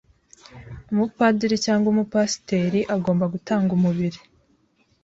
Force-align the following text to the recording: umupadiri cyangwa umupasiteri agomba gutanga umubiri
umupadiri 0.91 1.55
cyangwa 1.65 1.87
umupasiteri 1.93 2.79
agomba 2.95 3.25
gutanga 3.33 3.69
umubiri 3.77 4.19